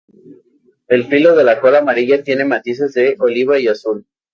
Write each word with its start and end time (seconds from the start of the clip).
El 0.87 1.05
filo 1.05 1.35
de 1.35 1.43
la 1.43 1.61
cola 1.61 1.77
amarilla 1.77 2.23
tiene 2.23 2.43
matices 2.43 2.91
de 2.95 3.15
oliva 3.19 3.59
y 3.59 3.67
azul. 3.67 4.07